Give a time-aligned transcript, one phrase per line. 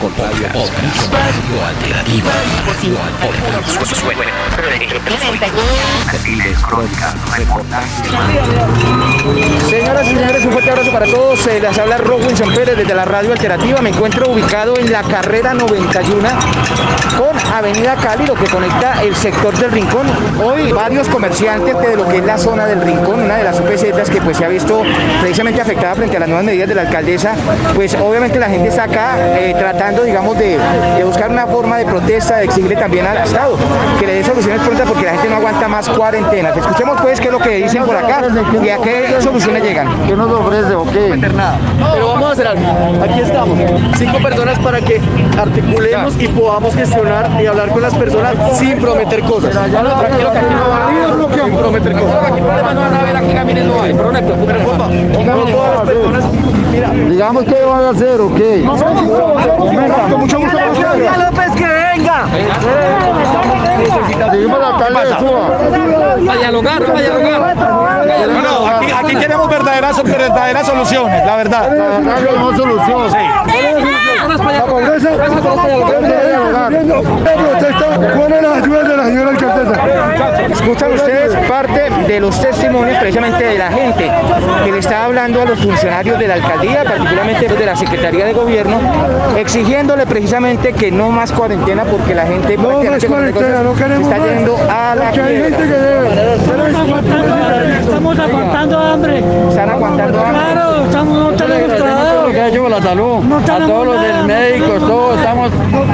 [0.00, 1.12] con Radio Podcast.
[1.12, 2.32] Radio Alternativa.
[9.68, 11.46] Señoras y señores, un fuerte abrazo para todos.
[11.46, 13.80] Eh, les habla Robinson Pérez desde la Radio Alternativa.
[13.82, 16.28] Me encuentro ubicado en la carrera 91
[17.18, 20.06] con Avenida Cali, lo que conecta el sector del Rincón.
[20.42, 24.08] Hoy varios comerciantes de lo que es la zona del Rincón, una de las UPCs
[24.08, 24.82] que pues se ha visto
[25.20, 27.34] precisamente afectada frente a las nuevas medidas de la alcaldesa,
[27.74, 30.58] pues obviamente la gente está acá eh, tratando, digamos, de,
[30.96, 33.56] de buscar una forma de protesta, de exigirle también al Estado
[33.98, 36.56] que le dé soluciones prontas porque la gente no aguanta más cuarentenas.
[36.56, 38.22] Escuchemos pues qué es lo que dicen por acá
[38.62, 39.88] y a qué soluciones llegan.
[40.06, 41.18] ¿Qué nos ofrece o qué?
[41.92, 42.62] Pero vamos a hacer algo.
[43.02, 43.58] Aquí estamos.
[43.96, 45.00] Cinco personas para que
[45.38, 49.50] articulemos y podamos gestionar y hablar con las personas sin prometer cosas.
[49.50, 52.24] Tranquilo que aquí no va a haber sin prometer cosas.
[52.24, 53.94] Aquí problemas no van a haber, aquí camines no hay.
[53.94, 56.49] Pero no, pero compa, no todas las personas.
[56.70, 58.62] Mira, Digamos qué van a hacer o qué.
[58.64, 58.78] Con
[60.20, 60.58] mucho gusto.
[60.58, 62.26] López que venga.
[64.30, 65.48] Seguimos la tarde de Suba.
[66.32, 67.56] A dialogar, a dialogar.
[67.56, 71.68] No, no, aquí, aquí queremos verdaderas, verdaderas soluciones, la verdad.
[71.68, 72.54] Tenemos.
[74.30, 75.10] La pobreza
[78.16, 79.04] ¿Cuál es la ayuda de la?
[80.50, 84.10] Escuchan ustedes parte de los testimonios precisamente de la gente
[84.64, 88.24] que le está hablando a los funcionarios de la alcaldía, particularmente los de la Secretaría
[88.24, 88.80] de Gobierno,
[89.36, 93.62] exigiéndole precisamente que no más cuarentena porque la gente No más prácticamente con las cuarentena,
[93.62, 95.80] no cosas queremos está yendo a la hay gente que quiebra.
[95.80, 96.40] debe.
[97.80, 99.18] Estamos aguantando hambre.
[99.48, 100.40] Están aguantando hambre.
[100.40, 102.26] Claro, estamos no tenemos trabajo.
[102.26, 104.16] lo que ha hecho por la salud, No a todos los nada.
[104.18, 105.50] del médico, todos estamos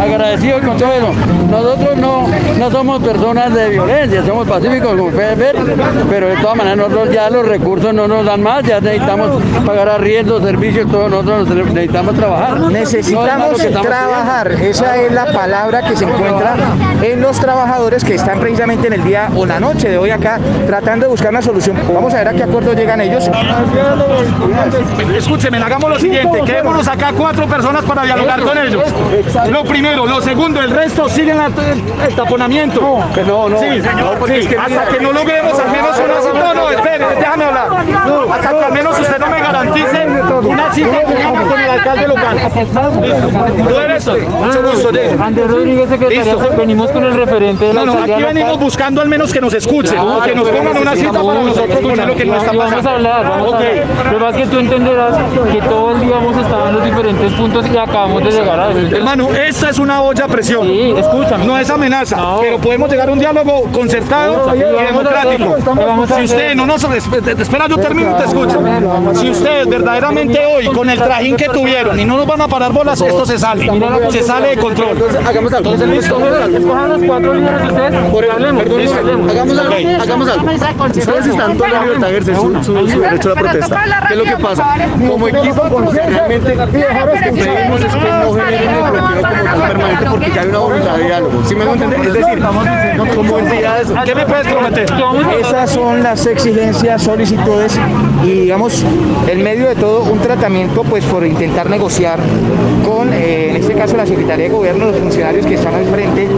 [0.00, 1.12] agradecidos con todo eso.
[1.50, 2.26] Nosotros no,
[2.58, 5.56] no somos personas de violencia, somos pacíficos como pueden ver,
[6.10, 9.88] pero de todas maneras nosotros ya los recursos no nos dan más, ya necesitamos pagar
[9.88, 12.60] arriendos, servicios, todos nosotros necesitamos trabajar.
[12.60, 16.54] No es Necesitamos trabajar, esa es la palabra que se encuentra
[17.02, 20.38] en los trabajadores que están precisamente en el día o la noche de hoy acá
[20.66, 21.76] tratando de buscar una solución.
[21.92, 23.30] Vamos a ver a qué acuerdo llegan ellos.
[25.16, 28.84] Escúcheme, hagamos lo siguiente, quedémonos acá cuatro personas para dialogar con ellos.
[29.50, 32.80] Lo primero, lo segundo, el resto siguen el, taponamiento.
[33.26, 36.38] No, no, sí, señor, sí, hasta que no logremos al menos una cita.
[36.38, 37.68] No, no, espere, déjame hablar.
[38.32, 40.06] Hasta que al menos usted no me garantice
[40.42, 41.00] una cita
[41.88, 42.38] alcalde local.
[43.68, 44.06] ¿Tú eres?
[44.06, 44.88] Mucho gusto.
[45.22, 46.50] Andrés Rodríguez, secretaria, Listo.
[46.56, 49.54] venimos con el referente de la No, no, aquí venimos buscando al menos que nos
[49.54, 52.72] escuchen, que nos pongan una cita para nosotros poner lo que nos está Y vamos
[52.72, 52.90] a pasando.
[52.90, 53.74] hablar, vamos a hablar.
[54.12, 55.14] Lo que pasa es que tú entenderás
[55.52, 58.70] que todo el día hemos estado en los diferentes puntos y acabamos de llegar a
[58.70, 58.96] eso.
[58.96, 60.66] Hermano, esta es una olla a presión.
[60.66, 61.44] Sí, escúchame.
[61.46, 65.56] No es amenaza, pero podemos llegar a un diálogo concertado y democrático.
[66.16, 68.62] Si usted no nos esp- espera, yo termino y te escucho.
[69.14, 72.72] Si ustedes verdaderamente hoy con el trajín que tuvieron y no nos van a parar
[72.72, 73.70] bolas, esto se sale,
[74.10, 74.96] se sale de control.
[75.26, 75.74] Hagamos algo.
[75.74, 78.30] Escojan los cuatro líderes de ustedes.
[78.30, 79.30] Hablemos, hablemos.
[79.30, 80.00] Hagamos algo.
[80.00, 80.84] Hagamos algo.
[80.86, 83.84] Ustedes están toda la libertad de ejercer su, derecho a la protesta.
[84.08, 84.76] ¿Qué es lo que pasa?
[85.08, 85.62] Como equipo,
[85.92, 86.56] realmente
[87.32, 91.44] pedimos es que no generen el tal permanente porque ya hay una voluntad de diálogo.
[91.44, 92.04] ¿Sí me lo entienden?
[92.04, 92.38] Es decir,
[93.14, 93.88] como entidades.
[94.04, 94.86] ¿Qué me puedes prometer?
[95.40, 97.78] Esas son las exigencias, solicitudes
[98.24, 98.84] y digamos,
[99.28, 102.18] en medio de todo un tratamiento pues por intentar negociar
[102.84, 106.28] con, eh, en este caso la Secretaría de Gobierno, los funcionarios que están al frente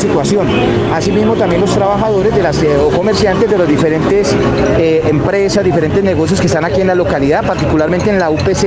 [0.00, 0.46] situación.
[0.92, 4.34] Asimismo también los trabajadores de las eh, o comerciantes de las diferentes
[4.78, 8.64] eh, empresas, diferentes negocios que están aquí en la localidad, particularmente en la UPZ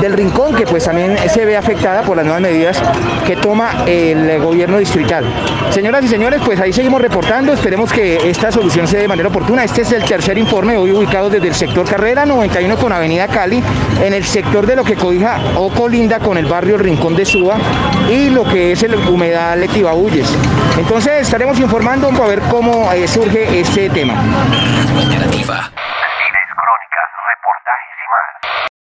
[0.00, 2.82] del Rincón, que pues también se ve afectada por las nuevas medidas
[3.26, 5.24] que toma el gobierno distrital.
[5.70, 9.28] Señoras y señores, pues ahí seguimos reportando, esperemos que esta solución se dé de manera
[9.28, 9.64] oportuna.
[9.64, 13.62] Este es el tercer informe, hoy ubicado desde el sector Carrera 91 con Avenida Cali,
[14.02, 17.56] en el sector de lo que cobija o colinda con el barrio Rincón de Suba
[18.10, 20.28] y lo que es el humedal Tibabuyes.
[20.78, 24.14] Entonces estaremos informando para ver cómo eh, surge este tema.
[24.14, 25.56] Radio Alternativa.
[25.56, 28.71] Cines, crónicas, reportajes y más.